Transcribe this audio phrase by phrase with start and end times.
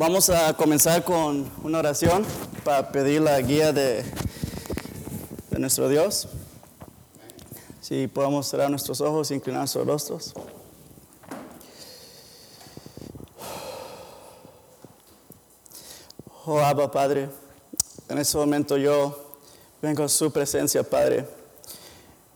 [0.00, 2.24] Vamos a comenzar con una oración
[2.62, 4.04] para pedir la guía de,
[5.50, 6.28] de nuestro Dios.
[7.80, 10.34] Si podemos cerrar nuestros ojos e inclinar nuestros rostros.
[16.46, 17.28] Oh Abba Padre,
[18.08, 19.34] en este momento yo
[19.82, 21.26] vengo a su presencia, Padre.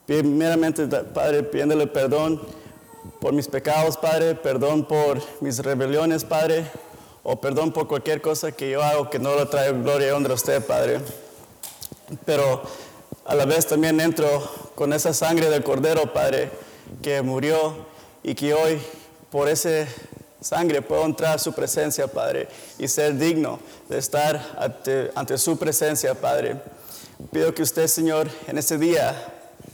[0.05, 2.43] Primeramente, Padre, pidiéndole perdón
[3.21, 6.69] por mis pecados, Padre, perdón por mis rebeliones, Padre,
[7.25, 10.33] o perdón por cualquier cosa que yo hago que no le trae gloria y honra
[10.33, 11.01] a usted, Padre.
[12.25, 12.63] Pero
[13.25, 14.27] a la vez también entro
[14.75, 16.51] con esa sangre del Cordero, Padre,
[17.01, 17.75] que murió
[18.23, 18.81] y que hoy
[19.31, 19.87] por esa
[20.41, 25.57] sangre puedo entrar a su presencia, Padre, y ser digno de estar ante, ante su
[25.57, 26.57] presencia, Padre.
[27.31, 29.15] Pido que usted, Señor, en este día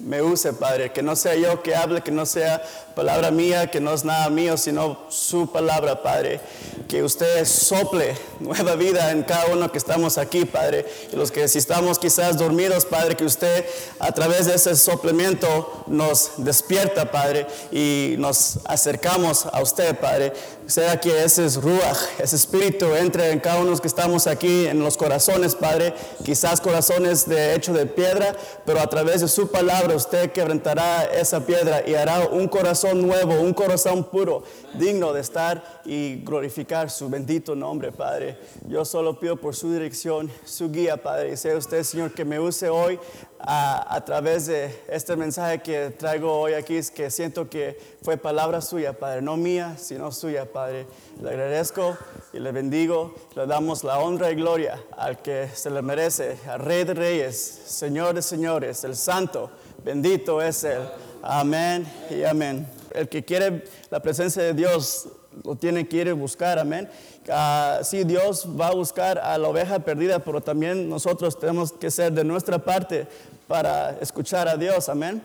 [0.00, 2.62] me use, Padre, que no sea yo que hable, que no sea
[2.98, 6.40] palabra mía, que no es nada mío, sino su palabra, Padre.
[6.88, 10.84] Que usted sople nueva vida en cada uno que estamos aquí, Padre.
[11.12, 13.64] Y los que si estamos quizás dormidos, Padre, que usted
[14.00, 20.32] a través de ese soplemiento nos despierta, Padre, y nos acercamos a usted, Padre.
[20.66, 24.96] Sea que ese ruach, ese espíritu entre en cada uno que estamos aquí, en los
[24.96, 25.94] corazones, Padre.
[26.24, 28.34] Quizás corazones de hecho de piedra,
[28.66, 33.40] pero a través de su palabra usted quebrantará esa piedra y hará un corazón nuevo,
[33.40, 34.42] un corazón puro,
[34.74, 38.38] digno de estar y glorificar su bendito nombre, Padre.
[38.66, 41.32] Yo solo pido por su dirección, su guía, Padre.
[41.32, 42.98] Y sea usted, Señor, que me use hoy
[43.40, 48.16] a, a, través de este mensaje que traigo hoy aquí, es que siento que fue
[48.16, 50.86] palabra suya, Padre, no mía, sino suya, Padre.
[51.22, 51.96] Le agradezco
[52.32, 56.60] y le bendigo, le damos la honra y gloria al que se le merece, al
[56.60, 59.50] Rey de Reyes, Señor de Señores, el Santo,
[59.84, 60.82] bendito es Él.
[61.22, 62.77] Amén y amén.
[62.94, 65.08] El que quiere la presencia de Dios
[65.44, 66.88] lo tiene que ir a buscar, amén.
[67.28, 71.90] Uh, sí, Dios va a buscar a la oveja perdida, pero también nosotros tenemos que
[71.90, 73.06] ser de nuestra parte
[73.46, 75.22] para escuchar a Dios, amén.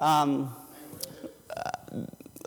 [0.00, 0.48] Um,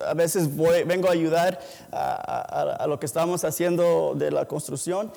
[0.06, 1.59] a veces voy, vengo a ayudar
[1.91, 5.12] a, a, a, lo que estamos haciendo de la construcción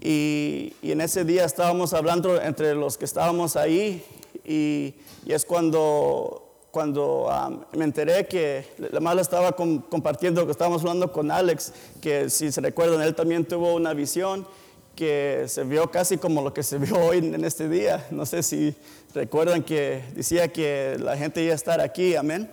[0.00, 4.04] y, y, en ese día estábamos hablando entre los que estábamos ahí
[4.44, 6.45] y, y es cuando
[6.76, 11.72] cuando um, me enteré que la mala estaba com compartiendo, que estábamos hablando con Alex,
[12.02, 14.46] que si se recuerdan, él también tuvo una visión
[14.94, 18.06] que se vio casi como lo que se vio hoy en este día.
[18.10, 18.74] No sé si
[19.14, 22.50] recuerdan que decía que la gente iba a estar aquí, amén,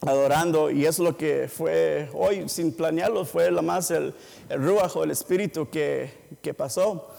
[0.00, 4.12] adorando, y eso es lo que fue hoy, sin planearlo, fue lo más el,
[4.48, 6.10] el ruajo, el espíritu que,
[6.42, 7.10] que pasó.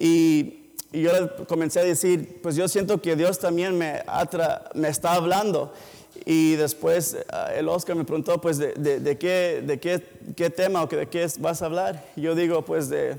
[0.00, 0.59] Y
[0.92, 1.10] y yo
[1.46, 5.72] comencé a decir, pues yo siento que Dios también me, atra, me está hablando.
[6.26, 10.02] Y después uh, el Oscar me preguntó, pues, de, de, de, qué, de qué,
[10.36, 12.04] qué, tema o de qué vas a hablar.
[12.16, 13.16] Y yo digo, pues, de,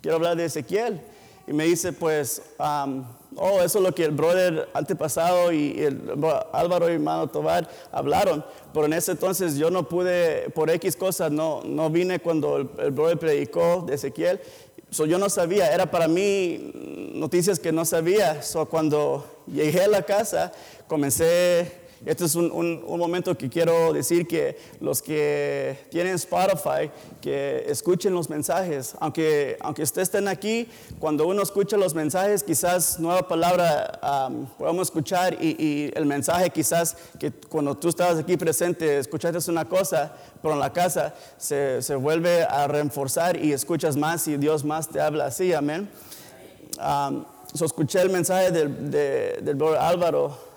[0.00, 1.00] quiero hablar de Ezequiel.
[1.48, 6.00] Y me dice, pues, um, oh, eso es lo que el brother antepasado y el
[6.52, 8.44] Álvaro y hermano Tobar hablaron.
[8.72, 12.70] Pero en ese entonces yo no pude, por X cosas, no, no vine cuando el,
[12.78, 14.40] el brother predicó de Ezequiel.
[14.90, 16.72] So, yo no sabía, era para mí
[17.14, 18.42] noticias que no sabía.
[18.42, 20.52] So, cuando llegué a la casa,
[20.86, 26.90] comencé, este es un, un, un, momento que quiero decir que los que tienen Spotify,
[27.20, 30.68] que escuchen los mensajes, aunque, aunque ustedes estén aquí,
[31.00, 36.50] cuando uno escucha los mensajes, quizás nueva palabra um, podemos escuchar y, y, el mensaje
[36.50, 41.82] quizás que cuando tú estabas aquí presente, escuchaste una cosa, pero en la casa se,
[41.82, 45.88] se, vuelve a reforzar y escuchas más y Dios más te habla así, amén.
[46.78, 50.47] Um, so escuché el mensaje del, de, del Álvaro,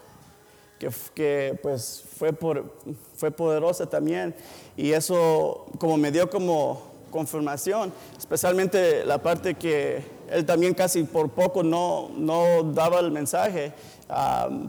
[1.13, 2.73] que, pues fue, por,
[3.15, 4.35] fue poderosa también
[4.75, 11.29] y eso como me dio como confirmación, especialmente la parte que él también casi por
[11.29, 13.73] poco no, no daba el mensaje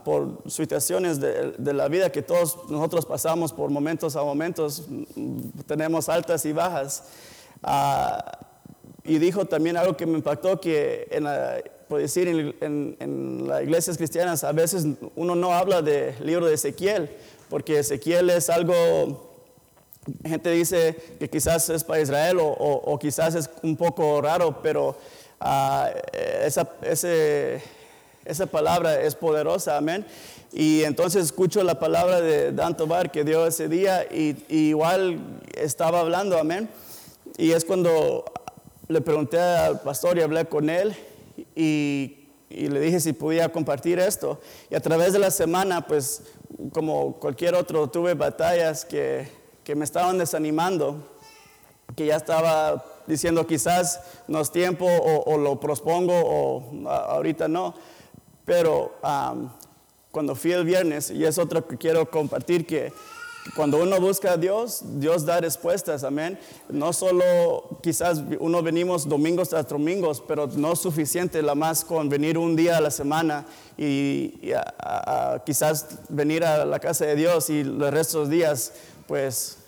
[0.04, 4.84] por situaciones de, la vida que todos nosotros pasamos por momentos a momentos,
[5.66, 7.04] tenemos altas y bajas.
[7.64, 8.18] Uh,
[9.04, 11.60] y dijo también algo que me impactó, que en la,
[11.92, 16.46] por decir, en, en, en, las iglesias cristianas a veces uno no habla del libro
[16.46, 17.10] de Ezequiel,
[17.50, 19.30] porque Ezequiel es algo
[20.24, 24.62] gente dice que quizás es para Israel o, o, o quizás es un poco raro,
[24.62, 24.96] pero
[25.42, 25.84] uh,
[26.42, 27.60] esa, ese,
[28.24, 30.06] esa palabra es poderosa, amén.
[30.50, 35.20] Y entonces escucho la palabra de Dan Tobar que dio ese día y, y igual
[35.58, 36.70] estaba hablando, amén.
[37.36, 38.24] Y es cuando
[38.88, 40.96] le pregunté al pastor y hablé con él
[41.55, 44.40] y, y, le dije si podía compartir esto.
[44.70, 46.23] Y a través de la semana, pues
[46.73, 49.29] como cualquier otro, tuve batallas que,
[49.64, 50.96] que me estaban desanimando,
[51.96, 57.75] que ya estaba diciendo quizás no es tiempo o, lo prospongo o ahorita no.
[58.44, 58.94] Pero
[60.11, 62.93] cuando fui el viernes, y es otro que quiero compartir, que
[63.56, 66.38] cuando uno busca a Dios, Dios da respuestas, amén.
[66.68, 72.08] No solo quizás uno venimos domingos tras domingos, pero no es suficiente la más con
[72.08, 73.44] venir un día a la semana
[73.76, 74.52] y,
[75.44, 78.72] quizás venir a la casa de Dios y los restos días,
[79.06, 79.58] pues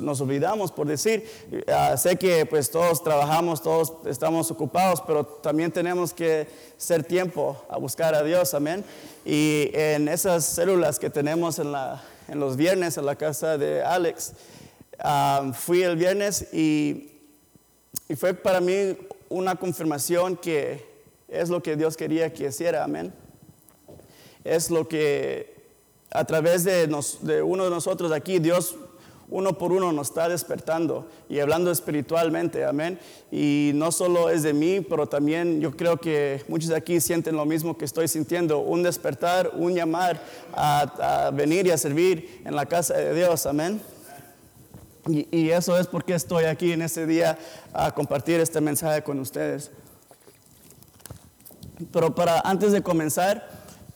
[0.00, 1.28] nos olvidamos por decir,
[1.66, 6.46] ah, sé que pues todos trabajamos, todos estamos ocupados, pero también tenemos que
[6.76, 8.84] ser tiempo a buscar a Dios, amén.
[9.24, 13.82] Y en esas células que tenemos en la en los viernes en la casa de
[13.82, 14.32] Alex.
[14.98, 17.12] Ah, fui el viernes y,
[18.08, 18.96] y, fue para mí
[19.28, 20.84] una confirmación que
[21.28, 23.12] es lo que Dios quería que hiciera, amén.
[24.44, 25.54] Es lo que
[26.10, 26.86] a través de,
[27.22, 28.76] de uno de nosotros aquí, Dios
[29.28, 32.98] uno por uno nos está despertando y hablando espiritualmente, amén.
[33.32, 37.34] Y no solo es de mí, pero también yo creo que muchos de aquí sienten
[37.36, 40.20] lo mismo que estoy sintiendo, un despertar, un llamar
[40.54, 43.80] a, venir y a servir en la casa de Dios, amén.
[45.08, 47.38] Y, eso es porque estoy aquí en este día
[47.72, 49.70] a compartir este mensaje con ustedes.
[51.92, 53.48] Pero para antes de comenzar,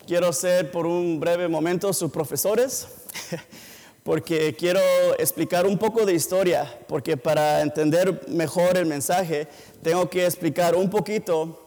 [0.07, 2.87] quiero ser por un breve momento sus profesores.
[4.03, 4.79] porque quiero
[5.19, 9.47] explicar un poco de historia, porque para entender mejor el mensaje
[9.83, 11.65] tengo que explicar un poquito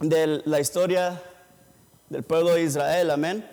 [0.00, 1.20] de la historia
[2.08, 3.44] del pueblo de Israel, amén.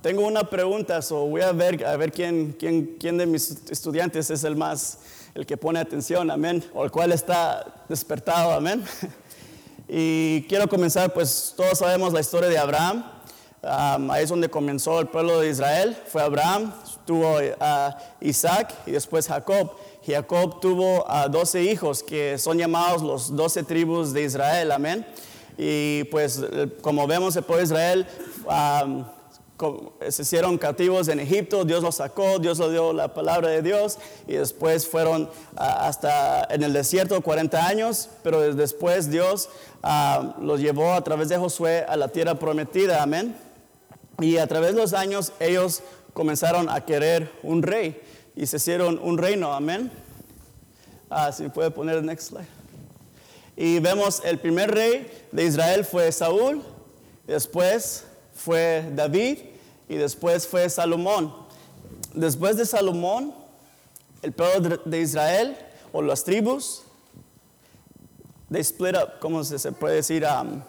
[0.00, 4.30] tengo una pregunta, so voy a ver, a ver quién, quién, quién de mis estudiantes
[4.30, 4.98] es el más,
[5.34, 8.82] el que pone atención, amén, o el cual está despertado, amén.
[9.92, 13.02] Y quiero comenzar, pues todos sabemos la historia de Abraham
[13.62, 15.96] ahí es donde comenzó el pueblo de Israel.
[16.06, 16.72] Fue Abraham,
[17.06, 19.72] tuvo a Isaac y después Jacob.
[20.06, 24.72] Jacob tuvo a 12 hijos que son llamados los 12 tribus de Israel.
[24.72, 25.06] Amén.
[25.58, 26.40] Y pues
[26.80, 28.06] como vemos el pueblo de Israel
[30.08, 33.98] se hicieron cautivos en Egipto, Dios los sacó, Dios les dio la palabra de Dios
[34.26, 39.50] y después fueron hasta en el desierto 40 años, pero después Dios
[40.40, 43.36] los llevó a través de Josué a la tierra prometida, amén.
[44.20, 45.82] Y a través de los años ellos
[46.12, 48.00] comenzaron a querer un rey
[48.36, 49.90] y se hicieron un reino, amén.
[51.08, 52.46] Ah, si me puede poner el next slide.
[53.56, 56.62] Y vemos el primer rey de Israel fue Saúl,
[57.26, 59.38] después fue David
[59.88, 61.34] y después fue Salomón.
[62.14, 63.34] Después de Salomón,
[64.22, 65.56] el pueblo de Israel
[65.92, 66.82] o las tribus,
[68.50, 70.24] they split up, ¿cómo se puede decir?
[70.24, 70.62] Um,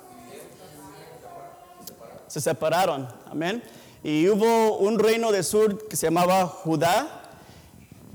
[2.31, 3.61] se separaron, amén.
[4.05, 7.23] Y hubo un reino de sur que se llamaba Judá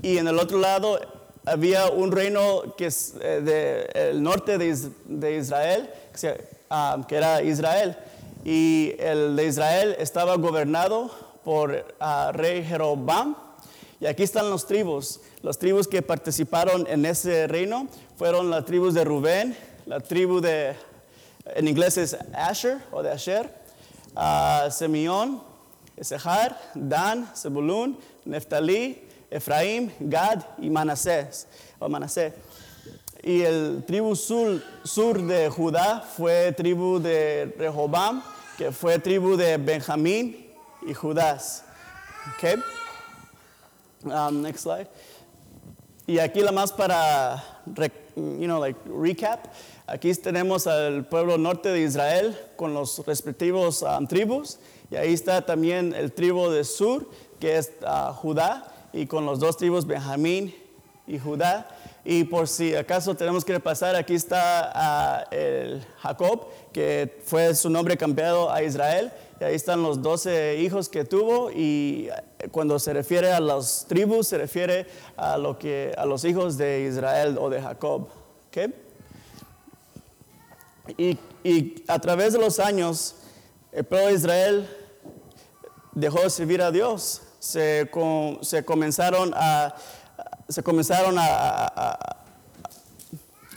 [0.00, 0.98] y en el otro lado
[1.44, 3.42] había un reino que es eh,
[3.94, 5.90] del norte de, Israel,
[6.70, 7.94] ah, que, era Israel.
[8.42, 11.10] Y el de Israel estaba gobernado
[11.44, 13.36] por uh, rey Jeroboam.
[14.00, 15.20] Y aquí están los tribus.
[15.42, 17.86] Los tribus que participaron en ese reino
[18.16, 19.54] fueron las tribus de Rubén,
[19.84, 20.74] la tribu de,
[21.54, 23.65] en inglés es Asher o de Asher,
[24.16, 25.42] uh, Simeón,
[26.74, 28.98] Dan, Zebulun, Neftalí,
[29.30, 31.46] Efraín, Gad y Manasés,
[31.78, 32.32] o Manasés.
[33.22, 38.22] Y el tribu sur, sur, de Judá fue tribu de Rehobam,
[38.56, 40.46] que fue tribu de Benjamín
[40.86, 41.64] y Judas.
[42.36, 42.56] Okay.
[44.04, 44.88] Um, next slide.
[46.06, 47.42] Y aquí la más para,
[48.16, 49.48] you know, like recap.
[49.88, 54.58] Aquí tenemos al pueblo norte de Israel con los respectivos um, tribus.
[54.90, 59.38] Y ahí está también el tribu de Sur, que es uh, Judá, y con los
[59.38, 60.52] dos tribus, Benjamín
[61.06, 61.68] y Judá.
[62.04, 67.70] Y por si acaso tenemos que repasar, aquí está uh, el Jacob, que fue su
[67.70, 69.12] nombre cambiado a Israel.
[69.40, 73.86] Y ahí están los doce hijos que tuvo y uh, cuando se refiere a las
[73.88, 78.08] tribus se refiere a, lo que, a los hijos de Israel o de Jacob.
[78.48, 78.85] ¿Okay?
[80.96, 81.18] Y,
[81.88, 83.16] a través de los años,
[83.72, 84.68] el pueblo de Israel
[85.92, 87.22] dejó de servir a Dios.
[87.38, 87.90] Se,
[88.42, 89.74] se comenzaron a,
[90.48, 92.16] se comenzaron a,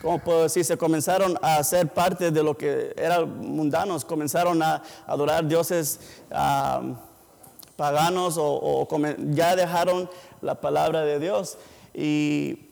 [0.02, 0.66] ¿cómo puedo decir?
[0.66, 6.00] Se comenzaron a ser parte de lo que eran mundanos, comenzaron a adorar dioses
[7.76, 8.88] paganos o,
[9.32, 10.10] ya dejaron
[10.42, 11.58] la palabra de Dios.
[11.94, 12.69] Y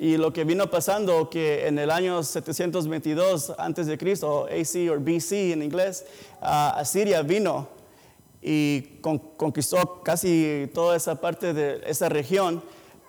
[0.00, 4.98] y lo que vino pasando, que en el año 722 antes de Cristo, AC o
[4.98, 6.06] BC en inglés,
[6.40, 7.68] Asiria vino
[8.40, 8.98] y
[9.36, 12.62] conquistó casi toda esa parte de esa región,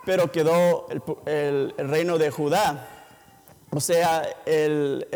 [0.05, 0.87] pero quedó
[1.25, 3.05] el, reino de Judá.
[3.69, 5.07] O sea, el,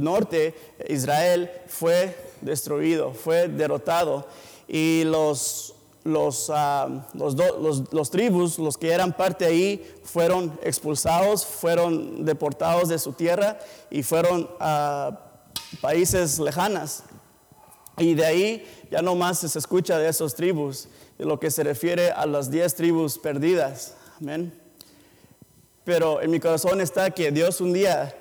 [0.00, 0.54] norte,
[0.88, 4.26] Israel, fue destruido, fue derrotado.
[4.66, 5.75] Y los,
[6.06, 13.12] los, ah, los, tribus, los que eran parte ahí, fueron expulsados, fueron deportados de su
[13.12, 13.58] tierra
[13.90, 15.20] y fueron a
[15.80, 17.02] países lejanas.
[17.98, 21.64] Y de ahí ya no más se escucha de esos tribus, de lo que se
[21.64, 23.94] refiere a las diez tribus perdidas.
[24.20, 24.52] Amén.
[25.84, 28.14] Pero en mi corazón está que Dios un día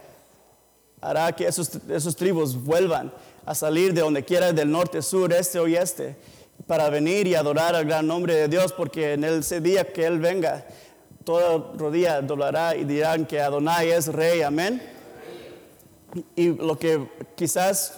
[1.01, 3.11] hará que esos, esos tribus vuelvan
[3.45, 6.15] a salir de donde quiera, del norte, sur, este o este,
[6.67, 10.19] para venir y adorar al gran nombre de Dios, porque en ese día que Él
[10.19, 10.65] venga,
[11.23, 14.81] toda rodilla doblará y dirán que Adonai es rey, amén.
[16.35, 17.93] Y lo que quizás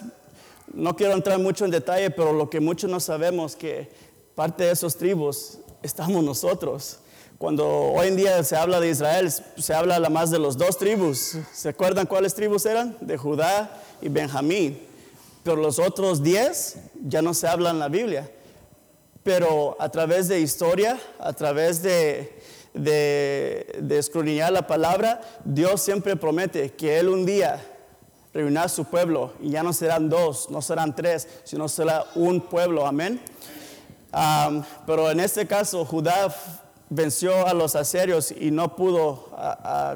[0.74, 3.90] no quiero entrar mucho en detalle, pero lo que muchos no sabemos que
[4.36, 7.00] parte de esos tribus estamos nosotros.
[7.38, 11.38] Cuando hoy en día se habla de Israel, se habla más de los dos tribus.
[11.54, 12.98] ¿Se acuerdan cuáles tribus eran?
[13.00, 14.80] De Judá y Benjamín.
[15.44, 18.32] Pero los otros diez ya no se hablan en la Biblia.
[19.28, 22.42] Pero a través de historia, a través de,
[22.74, 27.62] de, la palabra, Dios siempre promete que Él un día
[28.34, 32.40] reunir a su pueblo y ya no serán dos, no serán tres, sino será un
[32.40, 33.20] pueblo, amén.
[34.86, 36.34] pero en este caso Judá
[36.90, 39.30] venció a los asirios y no pudo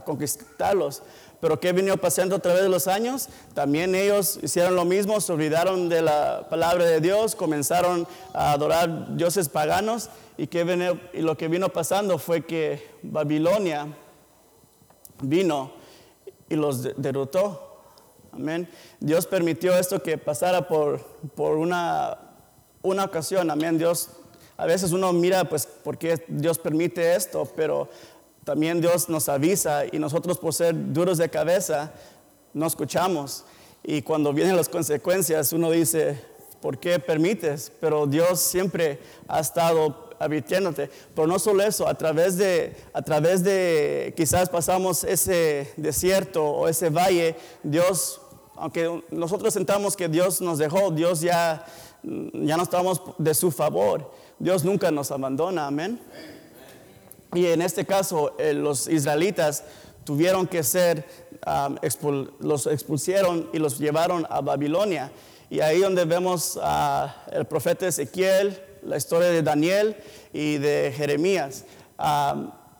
[0.03, 1.03] conquistarlos.
[1.41, 3.27] Pero ¿qué vino pasando a través de los años?
[3.53, 9.17] También ellos hicieron lo mismo, se olvidaron de la palabra de Dios, comenzaron a adorar
[9.17, 13.87] dioses paganos y, y lo que vino pasando fue que Babilonia
[15.21, 15.73] vino
[16.47, 17.67] y los derrotó.
[18.33, 18.69] Amén.
[18.99, 21.01] Dios permitió esto que pasara por,
[21.35, 22.17] por una,
[22.81, 23.49] una ocasión.
[23.51, 23.77] Amén.
[23.77, 24.09] Dios,
[24.57, 27.47] a veces uno mira, pues, ¿por qué Dios permite esto?
[27.55, 27.89] Pero
[28.43, 31.93] también Dios nos avisa y nosotros por ser duros de cabeza
[32.53, 33.45] no escuchamos.
[33.83, 36.19] Y cuando vienen las consecuencias, uno dice,
[36.61, 37.71] ¿por qué permites?
[37.79, 40.89] Pero Dios siempre ha estado advirtiéndote.
[41.15, 46.67] Pero no solo eso, a través de, a través de quizás pasamos ese desierto o
[46.67, 48.21] ese valle, Dios
[48.61, 51.65] aunque nosotros sentamos que Dios nos dejó, Dios ya,
[52.03, 54.11] ya no estamos de su favor.
[54.37, 55.99] Dios nunca nos abandona, amén.
[57.33, 59.63] Y en este caso, eh, los israelitas
[60.03, 61.05] tuvieron que ser,
[62.39, 65.11] los expulsaron y los llevaron a Babilonia.
[65.49, 69.95] Y ahí donde vemos al profeta Ezequiel, la historia de Daniel
[70.33, 71.65] y de Jeremías.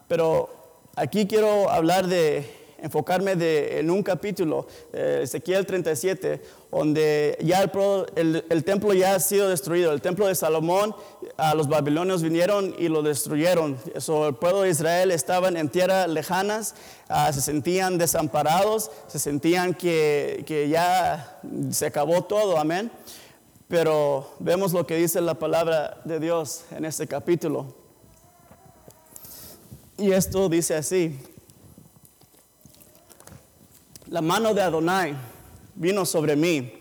[0.08, 0.50] pero
[0.96, 3.32] aquí quiero hablar de enfocarme
[3.78, 7.70] en un capítulo, eh, Ezequiel 37, donde ya
[8.16, 9.92] el, templo ya ha sido destruido.
[9.92, 10.96] El templo de Salomón,
[11.36, 13.76] a los babilonios vinieron y lo destruyeron.
[13.94, 16.74] Eso, el pueblo de Israel estaban en tierras lejanas,
[17.10, 22.90] ah, se sentían desamparados, se sentían que, que ya se acabó todo, amén.
[23.68, 27.74] Pero vemos lo que dice la palabra de Dios en este capítulo.
[29.98, 31.20] Y esto dice así,
[34.06, 35.31] la mano de Adonai
[35.74, 36.72] vino sobre mí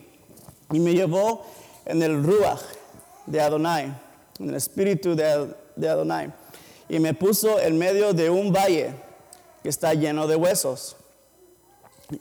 [0.72, 1.46] y me llevó
[1.86, 2.62] en el ruach
[3.26, 3.94] de Adonai,
[4.40, 6.32] en el espíritu de, de Adonai,
[6.90, 8.94] y me puso en medio de un valle
[9.64, 10.96] que está lleno de huesos,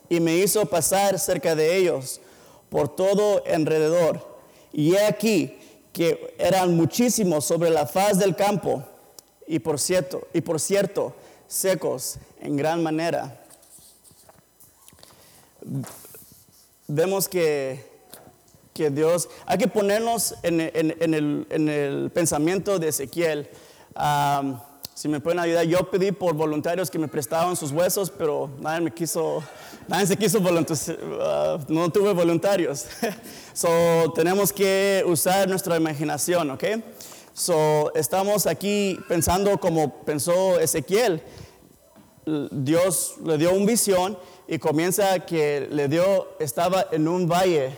[0.08, 2.20] y me hizo pasar cerca de ellos
[2.68, 4.38] por todo alrededor.
[4.72, 5.58] Y he aquí
[5.92, 8.84] que eran muchísimos sobre la faz del campo,
[9.46, 11.14] y por cierto, y por cierto,
[11.48, 13.36] secos en gran manera
[16.90, 17.85] vemos que,
[18.75, 23.49] que Dios, hay que ponernos en, el, pensamiento de Ezequiel.
[24.94, 28.80] si me pueden ayudar, yo pedí por voluntarios que me prestaban sus huesos, pero nadie
[28.80, 29.42] me quiso,
[29.88, 32.87] nadie se quiso voluntarios, uh, no tuve voluntarios.
[33.52, 36.64] so, tenemos que usar nuestra imaginación, ¿ok?
[37.32, 41.23] So, estamos aquí pensando como pensó Ezequiel.
[42.50, 44.18] Dios le dio una visión
[44.50, 47.71] y comienza que le dio, estaba en un valle,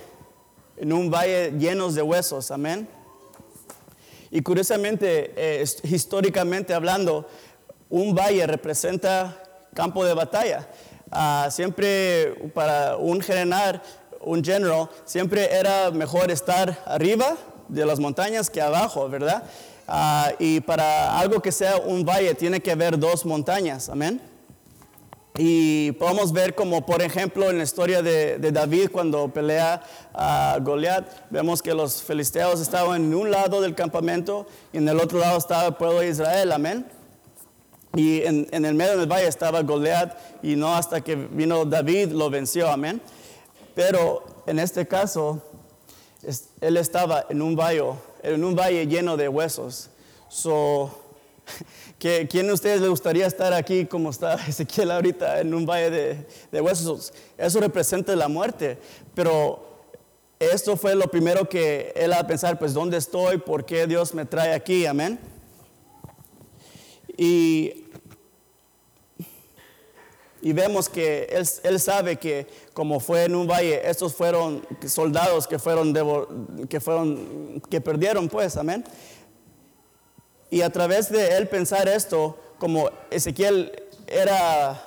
[0.79, 2.89] en un valle llenos de huesos, amén.
[4.31, 7.29] Y curiosamente, eh, históricamente hablando,
[7.91, 9.37] un valle representa
[9.75, 10.67] campo de batalla.
[11.11, 13.83] Ah, siempre para un general,
[14.23, 17.37] un general, siempre era mejor estar arriba
[17.69, 19.43] de las montañas que abajo, ¿verdad?
[19.87, 24.32] Ah, y para algo que sea un valle tiene que haber dos montañas, amén.
[25.39, 31.07] Y podemos ver como, por ejemplo, en la historia de, David cuando pelea a Goliat,
[31.31, 35.39] vemos que los filisteos estaban en un lado del campamento y en el otro lado
[35.39, 36.87] estaba el pueblo de Israel, amén.
[37.95, 42.09] Y en, en el medio del valle estaba Goliat y no hasta que vino David
[42.13, 43.01] lo venció, amén.
[43.75, 45.43] Pero en este caso,
[46.23, 47.85] es- él estaba en un valle,
[48.23, 49.89] en un valle lleno de huesos.
[50.29, 50.91] So,
[52.03, 55.89] ¿que- ¿Quién de ustedes le gustaría estar aquí como está Ezequiel ahorita en un valle
[55.91, 57.13] de, de huesos?
[57.39, 58.77] Eso representa la muerte,
[59.15, 59.85] pero
[60.41, 63.39] esto fue lo primero que él a pensar, pues ¿dónde estoy?
[63.39, 64.85] ¿Por qué Dios me trae aquí?
[64.85, 65.21] Amén.
[67.17, 67.85] Y,
[70.41, 75.47] y vemos que él, él sabe que como fue en un valle, estos fueron soldados
[75.47, 75.95] que fueron,
[76.69, 78.83] que fueron, que perdieron pues, amén.
[80.53, 83.73] Y a través de él pensar esto, como Ezequiel
[84.07, 84.85] era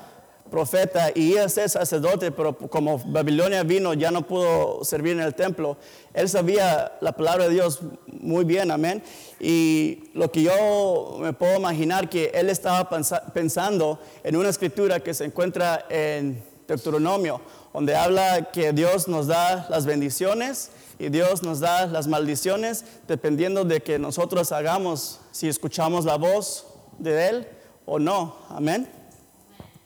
[0.52, 5.22] profeta y iba a ser sacerdote, pero como Babilonia vino, ya no pudo servir en
[5.22, 5.76] el templo,
[6.14, 9.02] él sabía la palabra de Dios muy bien, amén.
[9.40, 15.00] Y lo que yo me puedo imaginar que él estaba pensa- pensando en una escritura
[15.00, 17.42] que se encuentra en Deuteronomio,
[17.76, 23.66] donde habla que Dios nos da las bendiciones y Dios nos da las maldiciones dependiendo
[23.66, 26.68] de que nosotros hagamos, si escuchamos la voz
[27.00, 27.48] de Él
[27.86, 28.38] o no.
[28.48, 28.88] Amén.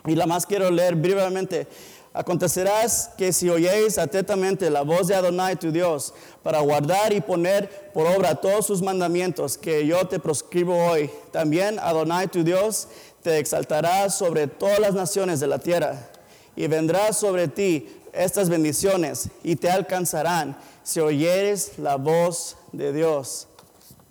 [0.05, 1.65] Y la más quiero leer brevemente.
[2.13, 7.91] Acontecerás que si oyéis atentamente la voz de Adonai tu Dios, para guardar y poner
[7.91, 12.87] por obra todos sus mandamientos que yo te proscribo hoy, también Adonai tu Dios
[13.23, 16.11] te exaltará sobre todas las naciones de la tierra,
[16.59, 23.47] y vendrá sobre ti estas bendiciones y te alcanzarán si oyeres la voz de Dios.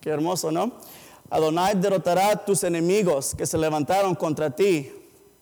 [0.00, 0.72] Qué hermoso, ¿no?
[1.28, 4.90] Adonai derrotará a tus enemigos que se levantaron contra ti.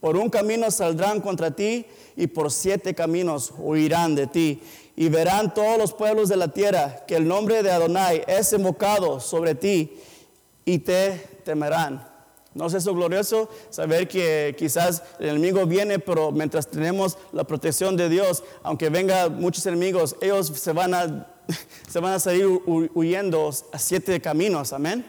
[0.01, 1.87] Por un camino saldrán contra ti
[2.17, 4.61] y por siete caminos huirán de ti.
[4.97, 9.21] Y verán todos los pueblos de la tierra que el nombre de Adonai es invocado
[9.21, 9.97] sobre ti
[10.65, 12.15] y te temerán.
[12.57, 13.51] ¿No es eso glorioso?
[13.69, 19.29] Saber que quizás el enemigo viene, pero mientras tenemos la protección de Dios, aunque venga
[19.29, 21.27] muchos enemigos, ellos se van a,
[21.90, 24.73] se van a salir hu- huyendo a siete caminos.
[24.73, 25.05] Amén.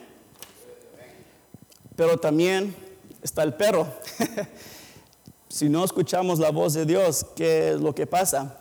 [1.95, 2.75] Pero también
[3.23, 3.87] está el perro.
[5.49, 8.57] si no escuchamos la voz de Dios, ¿qué es lo que pasa?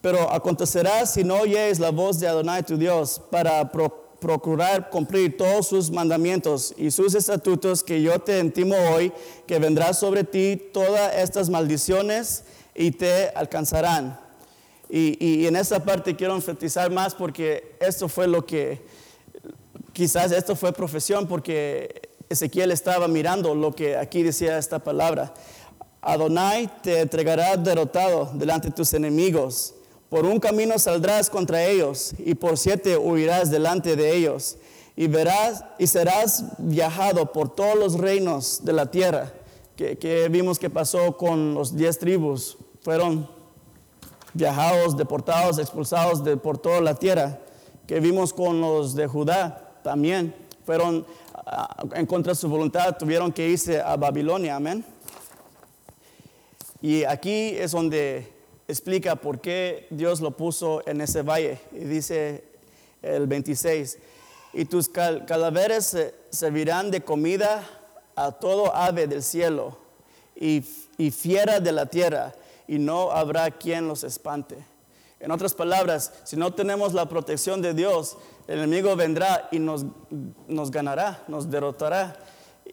[0.00, 5.36] Pero acontecerá si no oyes la voz de Adonai tu Dios para pro- procurar cumplir
[5.36, 9.12] todos sus mandamientos y sus estatutos que yo te intimo hoy,
[9.46, 14.18] que vendrá sobre ti todas estas maldiciones y te alcanzarán.
[14.90, 18.82] Y, y en esta parte quiero enfatizar más porque esto fue lo que,
[19.92, 25.32] quizás esto fue profesión porque Ezequiel estaba mirando lo que aquí decía esta palabra.
[26.00, 29.74] Adonai te entregará derrotado delante de tus enemigos.
[30.08, 34.56] Por un camino saldrás contra ellos y por siete huirás delante de ellos.
[34.96, 39.32] Y verás y serás viajado por todos los reinos de la tierra.
[39.76, 42.56] Que, que vimos que pasó con los diez tribus.
[42.80, 43.28] Fueron
[44.32, 47.38] viajados, deportados, expulsados de por toda la tierra.
[47.86, 50.34] Que vimos con los de Judá también.
[50.64, 51.06] Fueron
[51.46, 54.56] ah, en contra de su voluntad, tuvieron que irse a Babilonia.
[54.56, 54.84] Amén.
[56.80, 58.37] Y aquí es donde
[58.68, 61.58] explica por qué Dios lo puso en ese valle.
[61.72, 62.44] Y dice
[63.02, 63.98] el 26,
[64.52, 65.24] y tus cal-
[66.30, 67.64] servirán de comida
[68.14, 69.78] a todo ave del cielo
[70.36, 70.64] y,
[70.96, 72.34] y fiera de la tierra,
[72.66, 74.56] y no habrá quien los espante.
[75.20, 79.84] En otras palabras, si no tenemos la protección de Dios, el enemigo vendrá y nos,
[80.46, 82.16] nos ganará, nos derrotará.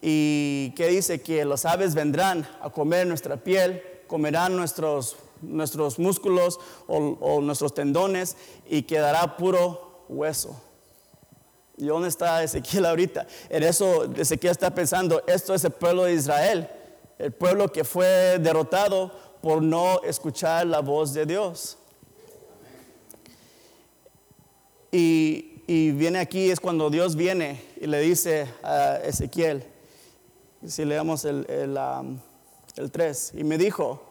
[0.01, 6.59] Y que dice que los aves vendrán a comer nuestra piel, comerán nuestros, nuestros músculos
[6.87, 8.37] o, nuestros tendones
[8.69, 10.61] y quedará puro hueso.
[11.77, 13.27] ¿Y dónde está Ezequiel ahorita?
[13.49, 16.69] En eso Ezequiel está pensando, esto es el pueblo de Israel,
[17.17, 21.77] el pueblo que fue derrotado por no escuchar la voz de Dios.
[24.91, 29.63] Y, y viene aquí, es cuando Dios viene y le dice a Ezequiel,
[30.65, 32.19] si leamos el, el, um,
[32.75, 34.03] el 3, y me dijo,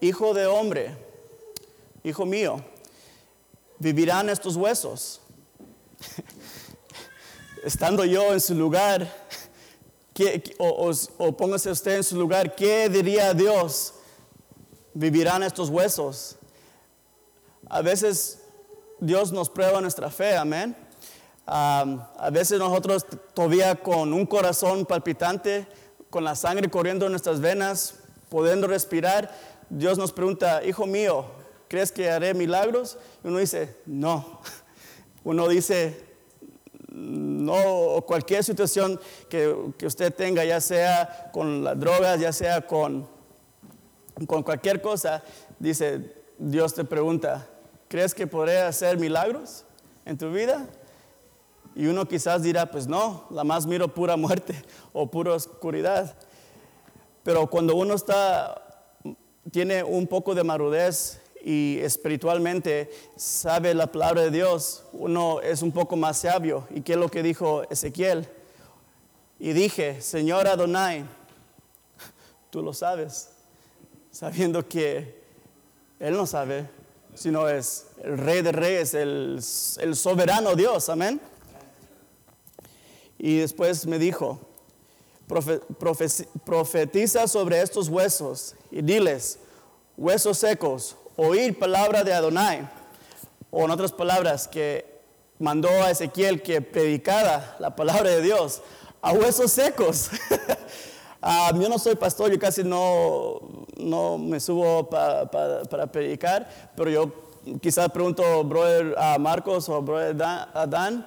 [0.00, 0.96] hijo de hombre,
[2.04, 2.64] hijo mío,
[3.78, 5.20] vivirán estos huesos.
[7.64, 9.06] Estando yo en su lugar,
[10.14, 13.94] ¿qué- qué- o, o- o póngase usted en su lugar, ¿qué diría Dios?
[14.94, 16.36] ¿Vivirán estos huesos?
[17.68, 18.40] A veces
[18.98, 20.74] Dios nos prueba nuestra fe, amén.
[21.46, 25.66] Am, a veces nosotros todavía con un corazón palpitante,
[26.08, 27.94] con la sangre corriendo en nuestras venas,
[28.28, 29.30] pudiendo respirar,
[29.70, 31.26] Dios nos pregunta, hijo mío,
[31.68, 32.98] ¿crees que haré milagros?
[33.24, 34.40] Y uno dice, no.
[35.22, 36.02] Uno dice,
[36.88, 43.06] no cualquier situación que, que usted tenga, ya sea con las drogas, ya sea con,
[44.26, 45.22] con cualquier cosa,
[45.58, 47.46] dice, Dios te pregunta,
[47.88, 49.64] ¿crees que podré hacer milagros
[50.06, 50.66] en tu vida?
[51.74, 54.54] Y uno quizás dirá, pues no, la más miro pura muerte
[54.92, 56.16] o pura oscuridad.
[57.22, 58.69] Pero cuando uno está,
[59.50, 65.72] tiene un poco de marudez y espiritualmente sabe la palabra de Dios, uno es un
[65.72, 66.66] poco más sabio.
[66.70, 68.28] ¿Y qué es lo que dijo Ezequiel?
[69.38, 71.04] Y dije, Señor Adonai,
[72.50, 73.30] tú lo sabes,
[74.10, 75.22] sabiendo que
[75.98, 76.68] Él no sabe,
[77.14, 79.40] sino es el Rey de Reyes, el
[79.96, 81.20] soberano Dios, amén.
[83.16, 84.40] Y después me dijo,
[86.44, 89.38] profetiza sobre estos huesos y diles,
[89.96, 92.68] huesos secos, oír palabra de Adonai.
[93.50, 95.00] O en otras palabras, que
[95.38, 98.62] mandó a Ezequiel que predicara la palabra de Dios
[99.00, 100.10] a huesos secos.
[101.22, 107.12] Ah, yo no soy pastor, yo casi no, no me subo para predicar, pero yo
[107.60, 111.06] quizás pregunto brother a Marcos o brother a Dan,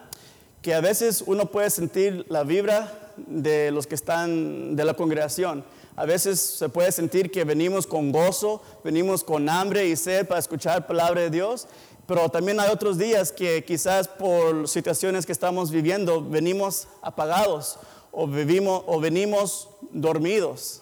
[0.62, 5.64] que a veces uno puede sentir la vibra de los que están de la congregación.
[5.96, 10.40] A veces se puede sentir que venimos con gozo, venimos con hambre y sed para
[10.40, 11.68] escuchar palabra de Dios,
[12.08, 17.80] pero también hay otros días que quizás por situaciones que estamos viviendo venimos apagados
[18.12, 20.82] o, vivimos, o venimos dormidos,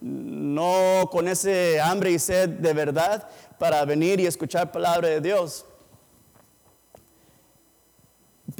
[0.00, 5.64] no con ese hambre y sed de verdad para venir y escuchar palabra de Dios.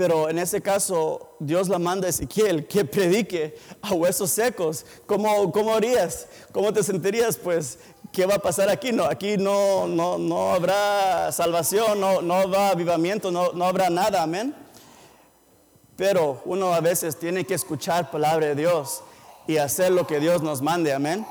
[0.01, 4.87] Pero en ese caso, Dios la manda a Ezequiel que predique a huesos secos.
[5.05, 6.27] ¿Cómo, cómo harías?
[6.53, 7.37] ¿Cómo te sentirías?
[7.37, 7.79] Pues,
[8.11, 8.93] ¿qué va a pasar aquí?
[8.93, 14.23] No, aquí no, no, no habrá salvación, no, no habrá avivamiento, no, no habrá nada,
[14.23, 14.55] amén.
[15.97, 19.03] Pero uno a veces tiene que escuchar palabra de Dios
[19.47, 21.27] y hacer lo que Dios nos mande, amén.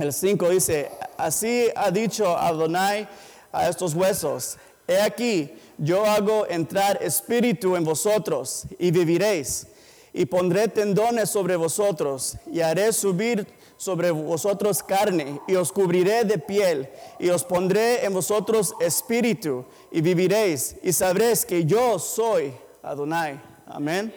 [0.00, 3.08] El 5 dice, así ha dicho Adonai
[3.52, 9.66] a estos huesos, he aquí, yo hago entrar espíritu en vosotros y viviréis.
[10.12, 16.36] Y pondré tendones sobre vosotros y haré subir sobre vosotros carne y os cubriré de
[16.36, 23.40] piel y os pondré en vosotros espíritu y viviréis y sabréis que yo soy Adonai.
[23.66, 24.12] Amén.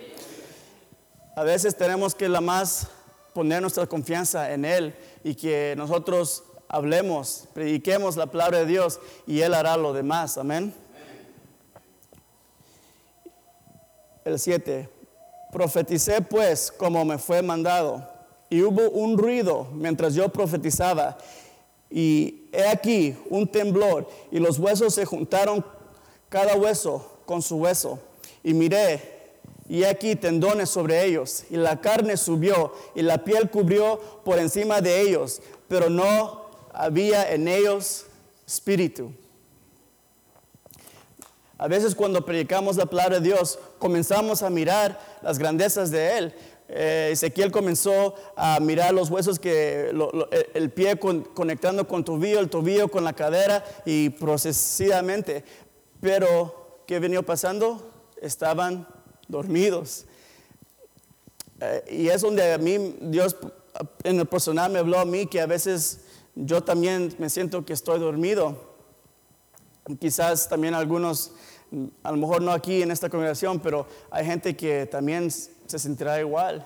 [1.36, 2.88] A veces tenemos que la más
[3.34, 9.41] poner nuestra confianza en Él y que nosotros hablemos, prediquemos la palabra de Dios y
[9.41, 10.38] Él hará lo demás.
[10.38, 10.73] Amén.
[14.26, 14.90] El 7.
[15.52, 18.08] Profeticé pues como me fue mandado.
[18.50, 21.18] Y hubo un ruido mientras yo profetizaba.
[21.90, 24.08] Y he aquí un temblor.
[24.32, 25.64] Y los huesos se juntaron
[26.30, 28.00] cada hueso con su hueso.
[28.44, 29.12] Y miré.
[29.70, 31.46] Y aquí tendones sobre ellos.
[31.50, 32.74] Y la carne subió.
[32.96, 35.42] Y la piel cubrió por encima de ellos.
[35.68, 38.06] Pero no había en ellos
[38.46, 39.12] espíritu.
[41.58, 46.34] A veces cuando predicamos la palabra de Dios, comenzamos a mirar las grandezas de Él.
[46.68, 49.92] Eh, Ezequiel comenzó a mirar los huesos que
[50.54, 55.44] el pie conectando con tobillo, el tobillo con la cadera y procesadamente.
[56.02, 57.92] Pero, ¿qué venía pasando?
[58.22, 58.88] Estaban
[59.28, 60.06] dormidos.
[61.60, 63.38] Eh, y es donde a mí Dios
[64.04, 66.02] en el personal me habló a mí que a veces
[66.36, 68.73] yo también me siento que estoy dormido.
[70.00, 71.34] Quizás también algunos
[72.04, 76.19] a lo mejor no aquí en esta congregación, pero hay gente que también se sentirá
[76.19, 76.65] igual.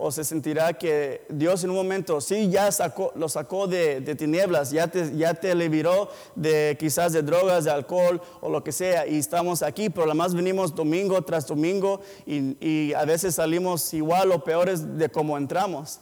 [0.00, 4.70] O se sentirá que Dios en un momento, sí, ya sacó, lo sacó de, tinieblas,
[4.70, 9.08] ya te, ya te liberó de quizás de drogas, de alcohol o lo que sea,
[9.08, 14.30] y estamos aquí, pero además venimos domingo tras domingo y, y a veces salimos igual
[14.30, 15.98] o peores de como entramos.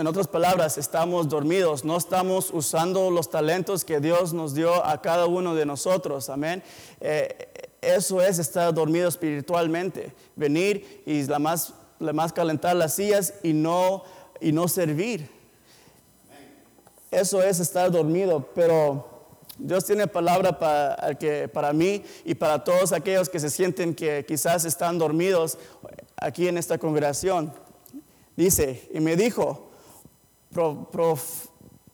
[0.00, 5.02] En otras palabras, estamos dormidos, no estamos usando los talentos que Dios nos dio a
[5.02, 6.30] cada uno de nosotros.
[6.30, 6.62] Amén.
[7.02, 10.14] Eh, eso es estar dormido espiritualmente.
[10.36, 14.02] Venir y la más, la más calentar las sillas y no,
[14.40, 15.28] y no servir.
[17.10, 19.06] Eso es estar dormido, pero
[19.58, 21.14] Dios tiene palabra para,
[21.52, 25.58] para mí y para todos aquellos que se sienten que quizás están dormidos
[26.16, 27.52] aquí en esta congregación.
[28.34, 29.66] Dice, y me dijo,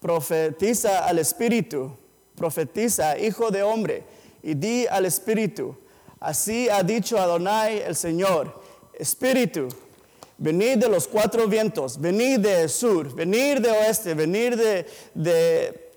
[0.01, 1.90] profetiza al Espíritu,
[2.37, 4.05] profetiza, hijo de hombre,
[4.42, 5.77] y di al Espíritu,
[6.21, 8.62] así ha dicho Adonai el Señor,
[8.95, 9.69] Espíritu,
[10.38, 14.55] venid de los cuatro vientos, venid de sur, venid de oeste, venid
[15.14, 15.90] de,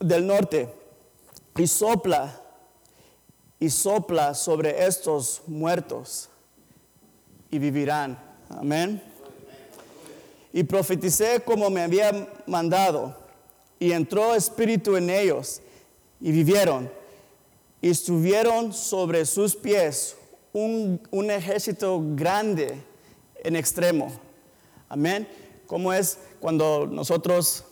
[0.00, 0.68] del norte,
[1.56, 2.40] y sopla,
[3.60, 6.28] y sopla sobre estos muertos
[7.50, 8.18] y vivirán.
[8.48, 9.11] Amén.
[10.52, 13.16] Y profeticé como me había mandado
[13.78, 15.60] y entró espíritu en ellos
[16.20, 16.90] y vivieron
[17.80, 20.16] y estuvieron sobre sus pies
[20.52, 22.80] un, un ejército grande
[23.42, 24.12] en extremo.
[24.88, 25.26] Amén.
[25.66, 27.64] ¿Cómo es cuando nosotros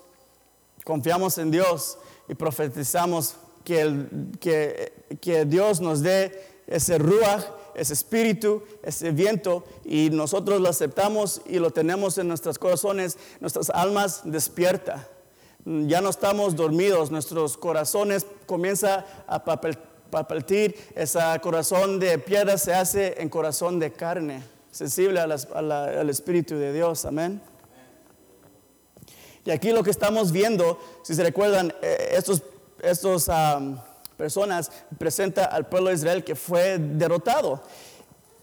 [0.84, 4.08] confiamos en Dios y profetizamos que, el,
[4.40, 7.44] que, que Dios nos dé ese ruach,
[7.80, 13.70] ese espíritu, ese viento, y nosotros lo aceptamos y lo tenemos en nuestros corazones, nuestras
[13.70, 15.08] almas despierta.
[15.64, 23.14] Ya no estamos dormidos, nuestros corazones comienza a palpitar, ese corazón de piedra se hace
[23.18, 27.40] en corazón de carne, sensible al Espíritu de Dios, amén.
[29.46, 32.42] Y aquí lo que estamos viendo, si se recuerdan, eh, estos,
[32.82, 33.30] estos
[34.20, 37.62] personas presenta al pueblo de Israel que fue derrotado.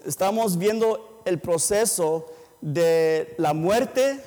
[0.03, 4.19] Estamos viendo el proceso de la muerte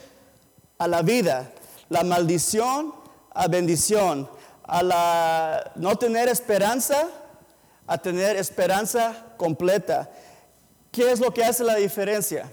[0.79, 1.51] a la vida,
[1.89, 2.95] la maldición
[3.33, 4.31] a bendición,
[4.63, 7.09] a la no tener esperanza
[7.89, 10.09] a tener esperanza completa.
[10.93, 12.49] ¿Qué es lo que hace la diferencia?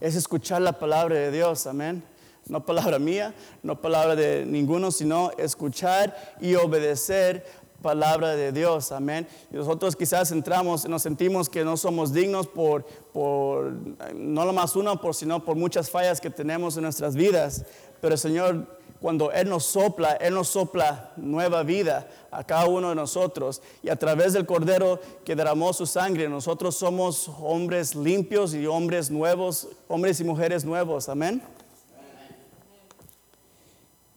[0.00, 2.04] es escuchar la palabra de Dios, amén.
[2.48, 7.44] No palabra mía, no palabra de ninguno, sino escuchar y obedecer
[7.82, 9.28] palabra de Dios, amén.
[9.52, 13.72] Y nosotros quizás entramos, nos sentimos que no somos dignos por, por
[14.14, 17.64] no lo más uno, por, sino por muchas fallas que tenemos en nuestras vidas.
[18.00, 22.88] Pero el Señor cuando Él nos sopla, Él nos sopla nueva vida a cada uno
[22.88, 23.62] de nosotros.
[23.82, 29.10] Y a través del Cordero que derramó su sangre, nosotros somos hombres limpios y hombres
[29.10, 31.08] nuevos, hombres y mujeres nuevos.
[31.08, 31.42] Amén.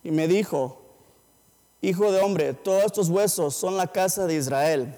[0.03, 0.81] Y me dijo,
[1.81, 4.93] Hijo de hombre, todos estos huesos son la casa de Israel.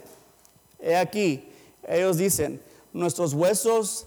[0.79, 1.49] He aquí,
[1.87, 2.61] ellos dicen,
[2.91, 4.05] nuestros huesos,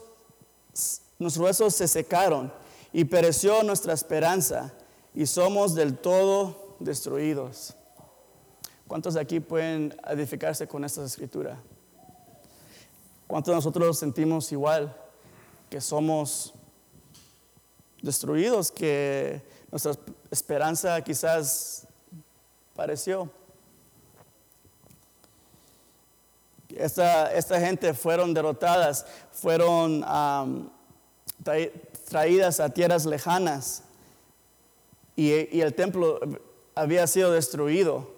[1.18, 2.52] nuestros huesos se secaron
[2.92, 4.74] y pereció nuestra esperanza
[5.14, 7.74] y somos del todo destruidos.
[8.86, 11.58] ¿Cuántos de aquí pueden edificarse con esta escritura?
[13.26, 14.94] ¿Cuántos de nosotros sentimos igual
[15.70, 16.52] que somos
[18.02, 19.92] destruidos, que nuestra
[20.30, 21.86] esperanza quizás
[22.74, 23.30] pareció?
[26.68, 30.04] Esta, esta gente fueron derrotadas, fueron
[32.08, 33.82] traídas a tierras lejanas
[35.16, 36.20] y, el templo
[36.74, 38.14] había sido destruido.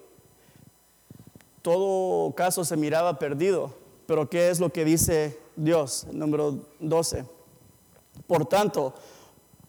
[1.61, 3.73] Todo caso se miraba perdido.
[4.05, 6.07] Pero ¿qué es lo que dice Dios?
[6.11, 7.23] Número 12.
[8.27, 8.93] Por tanto,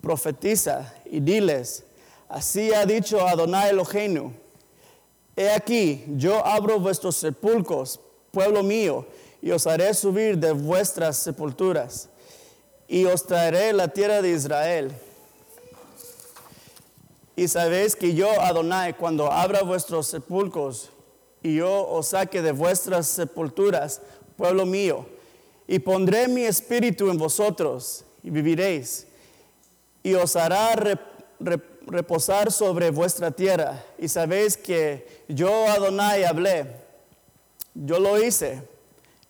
[0.00, 1.84] profetiza y diles,
[2.28, 4.32] así ha dicho Adonai Eloheinu,
[5.36, 9.06] he aquí, yo abro vuestros sepulcros, pueblo mío,
[9.42, 12.08] y os haré subir de vuestras sepulturas,
[12.88, 14.92] y os traeré la tierra de Israel.
[17.36, 20.90] Y sabéis que yo, Adonai, cuando abra vuestros sepulcros
[21.42, 24.02] y yo os saque de vuestras sepulturas,
[24.36, 25.06] pueblo mío,
[25.66, 29.06] y pondré mi espíritu en vosotros y viviréis,
[30.02, 30.74] y os hará
[31.86, 33.82] reposar sobre vuestra tierra.
[33.98, 36.66] Y sabéis que yo, Adonai, hablé,
[37.74, 38.62] yo lo hice,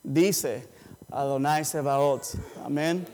[0.02, 0.66] dice
[1.10, 2.22] Adonai Sebaot.
[2.64, 3.06] Amén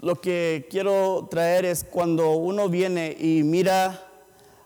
[0.00, 4.02] lo que quiero traer es cuando uno viene y mira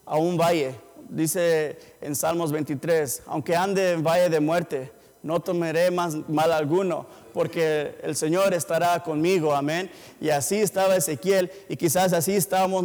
[0.05, 0.75] a un valle,
[1.09, 7.07] dice en Salmos 23, aunque ande en valle de muerte, no tomaré más mal alguno,
[7.33, 9.91] porque el Señor estará conmigo, amén.
[10.21, 12.83] Y así estaba Ezequiel, y quizás así estamos,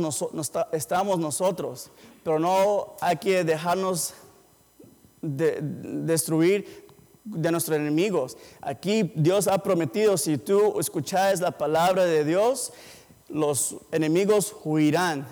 [1.19, 1.91] nosotros,
[2.23, 4.13] pero no hay que dejarnos
[5.21, 6.85] de, destruir
[7.23, 8.37] de nuestros enemigos.
[8.61, 12.73] Aquí Dios ha prometido, si tú escuchas la palabra de Dios,
[13.29, 15.27] los enemigos huirán,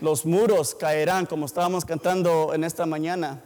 [0.00, 3.42] los muros caerán, como estábamos cantando en esta mañana.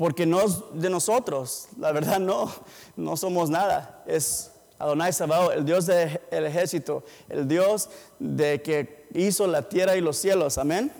[0.00, 2.50] Porque no es de nosotros, la verdad no,
[2.96, 4.02] no somos nada.
[4.06, 10.00] Es Adonai Sabaoth, el Dios del ejército, el Dios de que hizo la tierra y
[10.00, 10.56] los cielos.
[10.56, 10.90] Amén.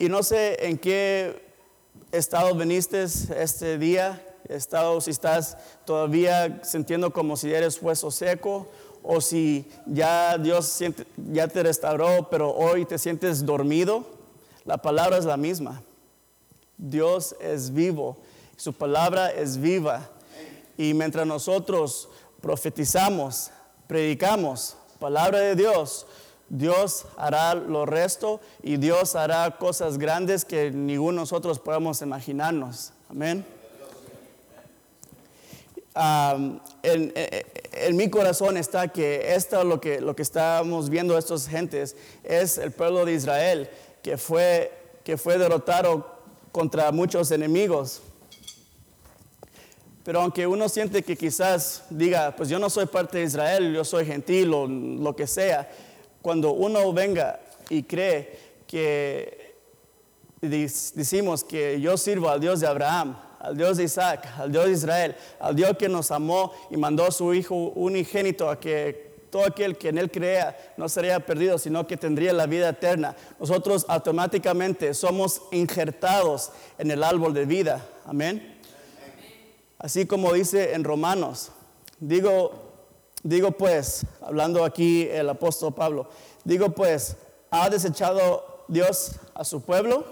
[0.00, 1.40] Y no sé en qué
[2.10, 8.66] estado viniste este día, estado si estás todavía sintiendo como si eres hueso seco
[9.04, 10.76] o si ya Dios
[11.30, 14.04] ya te restauró, pero hoy te sientes dormido,
[14.64, 15.84] la palabra es la misma.
[16.82, 18.16] Dios es vivo,
[18.56, 20.10] su palabra es viva.
[20.76, 22.08] Y mientras nosotros
[22.40, 23.52] profetizamos,
[23.86, 26.06] predicamos palabra de Dios,
[26.48, 32.92] Dios hará lo resto y Dios hará cosas grandes que ninguno de nosotros podemos imaginarnos.
[33.08, 33.46] Amén.
[35.94, 41.46] En, en, en, mi corazón está que esto lo que lo que estamos viendo estas
[41.46, 43.68] gentes es el pueblo de Israel
[44.02, 44.72] que fue
[45.04, 46.11] que fue derrotado
[46.52, 48.02] contra muchos enemigos.
[50.04, 53.84] Pero aunque uno siente que quizás diga, pues yo no soy parte de Israel, yo
[53.84, 55.70] soy gentil o lo que sea,
[56.20, 59.54] cuando uno venga y cree que
[60.40, 64.72] decimos que yo sirvo al Dios de Abraham, al Dios de Isaac, al Dios de
[64.72, 69.46] Israel, al Dios que nos amó y mandó a su Hijo unigénito a que todo
[69.46, 73.16] aquel que en Él crea no sería perdido, sino que tendría la vida eterna.
[73.40, 77.82] Nosotros automáticamente somos injertados en el árbol de vida.
[78.04, 78.60] Amén.
[79.78, 81.50] Así como dice en Romanos,
[81.98, 82.52] digo,
[83.22, 86.10] digo pues, hablando aquí el apóstol Pablo,
[86.44, 87.16] digo pues,
[87.50, 90.04] ¿ha desechado Dios a su pueblo?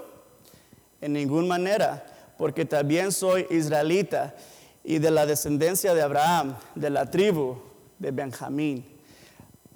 [0.99, 4.35] En ninguna manera, porque también soy israelita
[4.83, 7.57] y de la descendencia de Abraham, de la tribu
[7.99, 9.00] de Benjamín.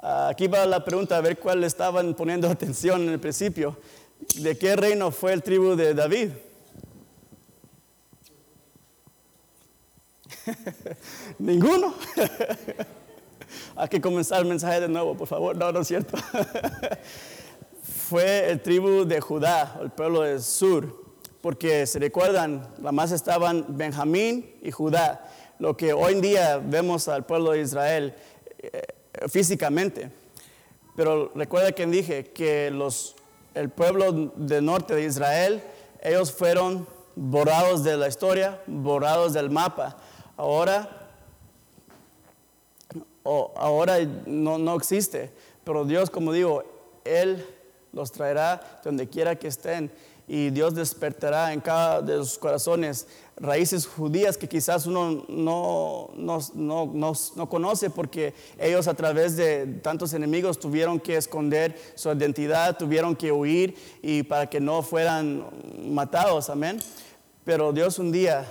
[0.08, 3.76] Aquí va la pregunta, a ver cuál estaban poniendo atención en el principio.
[4.36, 6.30] ¿De qué reino fue el tribu de David?
[11.40, 11.96] Ninguno.
[13.76, 15.58] Hay que comenzar el mensaje de nuevo, por favor.
[15.58, 16.16] No, no es cierto.
[18.08, 21.04] Fue el tribu de Judá, el pueblo del sur,
[21.42, 27.08] porque se recuerdan, la más estaban Benjamín y Judá, lo que hoy en día vemos
[27.08, 28.14] al pueblo de Israel
[28.60, 28.84] eh,
[29.30, 30.12] físicamente.
[30.96, 33.16] Pero recuerda que dije que los,
[33.54, 35.62] el pueblo del norte de Israel,
[36.02, 39.98] ellos fueron borrados de la historia, borrados del mapa.
[40.38, 41.10] Ahora,
[43.24, 45.32] ahora no, no existe,
[45.64, 46.64] pero Dios, como digo,
[47.04, 47.46] Él
[47.92, 49.92] los traerá donde quiera que estén
[50.28, 53.08] y Dios despertará en cada de sus corazones
[53.38, 59.68] raíces judías que quizás uno no, no, no, no, conoce porque ellos a través de
[59.84, 65.46] tantos enemigos tuvieron que esconder su identidad, tuvieron que huir y para que no fueran
[65.84, 66.80] matados, amén.
[67.44, 68.50] Pero Dios un día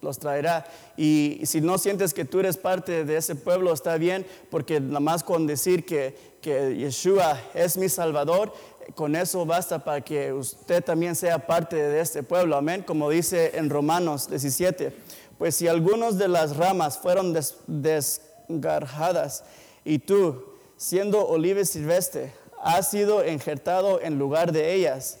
[0.00, 0.66] los traerá.
[0.96, 5.00] Y si no sientes que tú eres parte de ese pueblo, está bien, porque nada
[5.00, 8.52] más con decir que, que Yeshua es mi Salvador,
[8.94, 12.56] con eso basta para que usted también sea parte de este pueblo.
[12.56, 14.92] Amén, como dice en Romanos 17.
[15.38, 19.44] Pues si algunos de las ramas fueron desgarjadas
[19.84, 20.44] y tú,
[20.76, 25.18] siendo olive silvestre, has sido injertado en lugar de ellas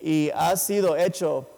[0.00, 1.48] y has sido hecho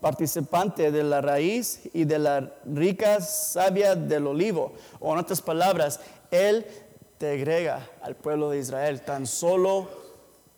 [0.00, 4.72] participante de la raíz y de la rica savia del olivo.
[4.98, 6.66] O en otras palabras, Él
[7.18, 9.00] te agrega al pueblo de Israel.
[9.02, 10.01] Tan solo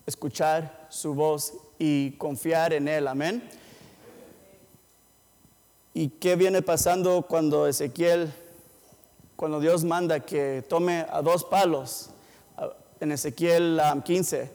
[0.05, 3.07] escuchar su voz y confiar en Él.
[3.07, 3.47] Amén.
[5.93, 8.33] ¿Y qué viene pasando cuando Ezequiel,
[9.35, 12.09] cuando Dios manda que tome a dos palos
[12.99, 14.51] en Ezequiel 15?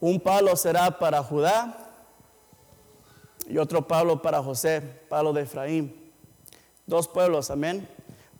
[0.00, 1.78] Un palo será para Judá
[3.48, 6.12] y otro Pablo para José, Pablo de Efraín.
[6.86, 7.88] Dos pueblos, amén.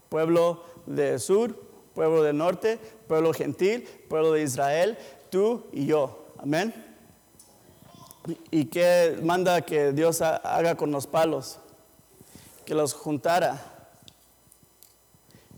[0.08, 1.54] Pueblo de sur,
[1.94, 4.98] pueblo de norte, pueblo gentil, pueblo de Israel,
[5.32, 6.74] tú y yo, amén.
[8.50, 11.58] ¿Y qué manda que Dios haga con los palos?
[12.66, 13.58] Que los juntara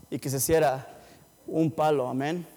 [0.09, 0.87] y que se hiciera
[1.45, 2.47] un palo, amén.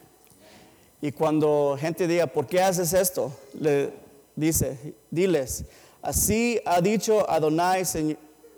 [1.02, 3.32] Y cuando gente diga, ¿por qué haces esto?
[3.58, 3.92] Le
[4.36, 5.64] dice, diles,
[6.00, 7.82] Así ha dicho Adonai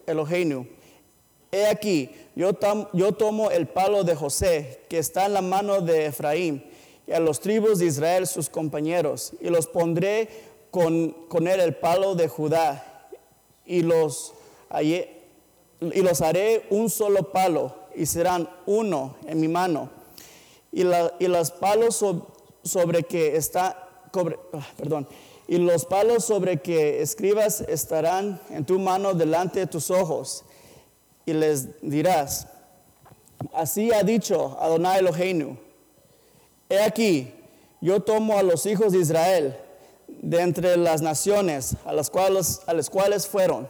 [0.06, 0.66] Eloheinu.
[1.50, 6.69] He aquí, yo, tomo el palo de José, que está en la mano de Efraín,
[7.10, 10.28] y a los tribus de Israel sus compañeros, y los pondré
[10.70, 13.08] con, con él el palo de Judá,
[13.66, 14.32] y los,
[14.80, 19.90] y los haré un solo palo, y serán uno en mi mano.
[20.70, 22.04] Y, la, y los palos
[22.62, 23.88] sobre que está,
[24.52, 25.08] ah, perdón,
[25.48, 30.44] y los palos sobre que escribas estarán en tu mano delante de tus ojos.
[31.26, 32.46] Y les dirás,
[33.52, 35.69] así ha dicho Adonai Eloheinu,
[36.70, 37.34] he aquí,
[37.80, 39.56] yo tomo a los hijos de Israel
[40.06, 43.68] de entre las naciones a las cuales, fueron,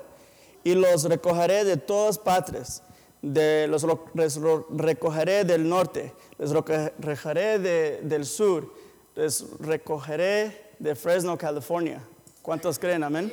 [0.62, 2.82] y los recogeré de todas partes,
[3.22, 3.86] de, los,
[4.70, 8.72] recogeré del norte, les recogeré del sur,
[9.16, 12.03] les recogeré de Fresno, California.
[12.42, 13.03] ¿Cuántos creen?
[13.03, 13.32] Amén.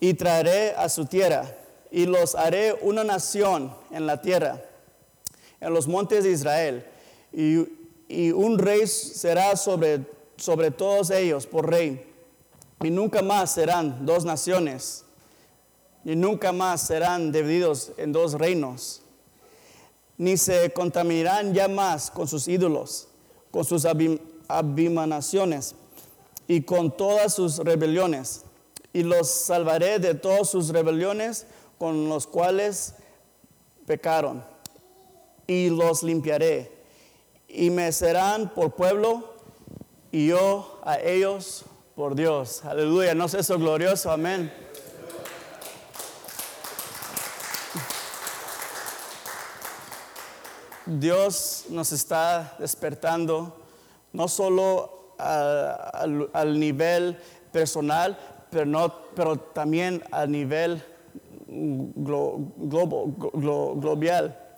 [0.00, 1.44] Y traeré a su tierra
[1.90, 4.62] y los haré una nación en la tierra.
[5.60, 6.86] En los montes de Israel,
[7.32, 7.66] y,
[8.32, 10.04] un rey será sobre,
[10.36, 12.04] sobre todos ellos por rey,
[12.82, 15.04] y nunca más serán dos naciones,
[16.04, 19.02] y nunca más serán divididos en dos reinos,
[20.18, 23.08] ni se contaminarán ya más con sus ídolos,
[23.50, 23.86] con sus
[24.48, 25.74] abimanaciones
[26.48, 28.42] y con todas sus rebeliones,
[28.92, 31.46] y los salvaré de todas sus rebeliones
[31.78, 32.94] con los cuales
[33.86, 34.44] pecaron,
[35.50, 36.70] y los limpiaré,
[37.48, 39.34] y me serán por pueblo,
[40.12, 41.64] y yo a ellos
[41.96, 42.64] por Dios.
[42.64, 44.52] Aleluya, no es eso glorioso, amén.
[50.86, 53.60] Dios nos está despertando
[54.12, 57.18] no solo al, nivel
[57.50, 58.16] personal,
[58.52, 60.80] pero, no, pero también a nivel
[61.48, 62.36] global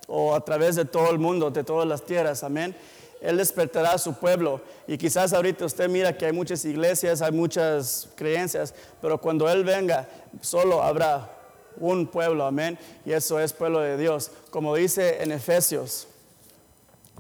[0.07, 2.43] o a través de todo el mundo, de todas las tierras.
[2.43, 2.75] Amén.
[3.23, 4.61] Él despertará a su pueblo.
[4.87, 9.65] Y quizás ahorita usted mira que hay muchas iglesias, hay muchas creencias, pero cuando Él
[9.65, 10.09] venga,
[10.41, 11.31] solo habrá
[11.77, 12.79] un pueblo, amén.
[13.05, 14.31] Y eso es pueblo de Dios.
[14.51, 16.09] Como dice en Efesios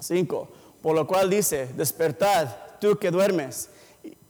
[0.00, 0.48] 5,
[0.82, 2.48] por lo cual dice, despertad,
[2.80, 3.70] tú que duermes,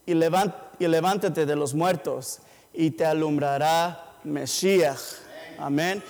[0.05, 2.39] y, levántate de los muertos,
[2.73, 5.19] y te alumbrará Mesías.
[5.57, 6.03] Amén.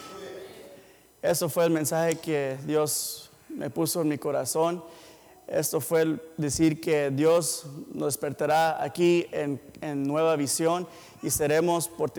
[1.23, 4.83] Eso fue el mensaje que Dios me puso en mi corazón.
[5.47, 9.57] Esto fue el decir que Dios nos despertará aquí en,
[10.03, 10.85] nueva visión
[11.21, 12.11] y seremos por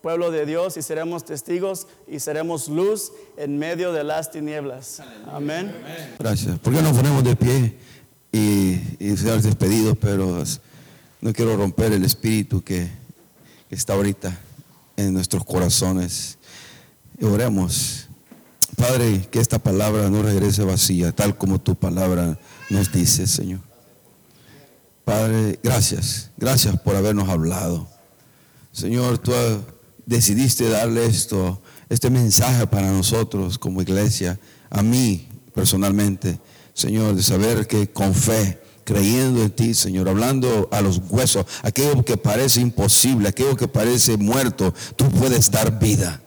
[0.00, 5.02] pueblo de Dios y seremos testigos y seremos luz en medio de las tinieblas.
[5.30, 5.74] Amén.
[6.18, 6.58] Gracias.
[6.58, 7.76] ¿Por qué nos ponemos de pie
[8.32, 9.98] y, y ser despedidos?
[10.00, 10.42] Pero
[11.20, 12.88] no quiero romper el espíritu que,
[13.68, 14.34] que está ahorita
[14.96, 16.38] en nuestros corazones.
[17.18, 18.05] Y oremos.
[18.76, 23.60] Padre, que esta palabra no regrese vacía, tal como tu palabra nos dice, Señor.
[25.04, 26.30] Padre, gracias.
[26.36, 27.88] Gracias por habernos hablado.
[28.72, 29.32] Señor, tú
[30.04, 36.38] decidiste darle esto, este mensaje para nosotros como iglesia, a mí personalmente,
[36.74, 42.04] Señor, de saber que con fe, creyendo en ti, Señor, hablando a los huesos, aquello
[42.04, 46.20] que parece imposible, aquello que parece muerto, tú puedes dar vida.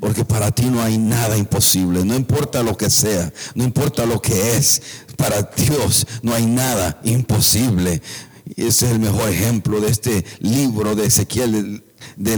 [0.00, 4.20] Porque para ti no hay nada imposible, no importa lo que sea, no importa lo
[4.20, 4.82] que es,
[5.16, 8.02] para Dios no hay nada imposible.
[8.56, 11.82] Ese es el mejor ejemplo de este libro de Ezequiel
[12.16, 12.36] de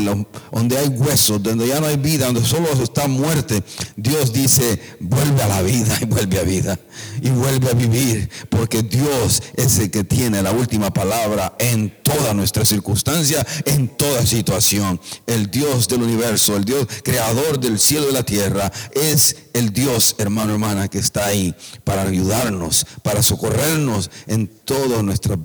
[0.53, 3.63] donde hay huesos, donde ya no hay vida, donde solo está muerte,
[3.97, 6.79] Dios dice, vuelve a la vida y vuelve a vida
[7.23, 12.35] y vuelve a vivir, porque Dios es el que tiene la última palabra en toda
[12.35, 15.01] nuestra circunstancia, en toda situación.
[15.27, 20.17] El Dios del universo, el Dios creador del cielo y la tierra, es el Dios,
[20.19, 21.55] hermano, hermana, que está ahí
[21.85, 25.39] para ayudarnos, para socorrernos en todas nuestras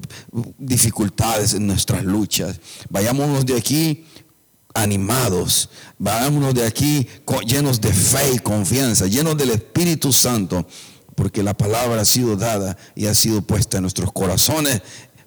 [0.58, 2.60] dificultades, en nuestras luchas.
[2.90, 4.06] Vayámonos de aquí
[4.76, 5.70] animados.
[5.98, 7.08] Vámonos de aquí
[7.48, 10.68] llenos de fe y confianza, llenos del Espíritu Santo,
[11.16, 14.82] porque la palabra ha sido dada y ha sido puesta en nuestros corazones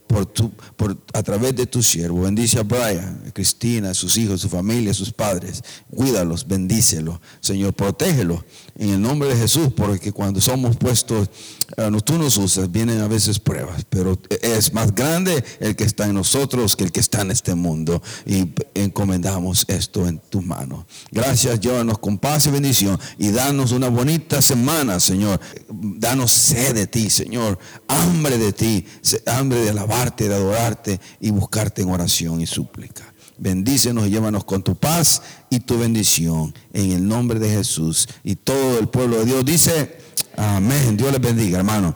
[0.06, 0.32] por
[0.76, 2.22] por, a través de tu siervo.
[2.22, 5.62] Bendice a Brian, a Cristina, a sus hijos, su familia, a sus padres.
[5.90, 7.20] Cuídalos, bendícelos.
[7.40, 8.44] Señor, protégelos
[8.78, 11.28] en el nombre de Jesús, porque cuando somos puestos,
[11.76, 16.06] uh, tú nos usas, vienen a veces pruebas, pero es más grande el que está
[16.06, 18.00] en nosotros que el que está en este mundo.
[18.24, 20.84] Y encomendamos esto en tus manos.
[21.10, 25.40] Gracias, llévanos con paz y bendición y danos una bonita semana, Señor.
[25.68, 27.58] Danos sed de ti, Señor.
[27.88, 28.86] Hambre de ti,
[29.26, 33.07] hambre de alabarte, de adorarte y buscarte en oración y súplica.
[33.38, 38.08] Bendícenos y llévanos con tu paz y tu bendición en el nombre de Jesús.
[38.24, 39.98] Y todo el pueblo de Dios dice,
[40.36, 40.96] amén.
[40.96, 41.94] Dios les bendiga, hermano.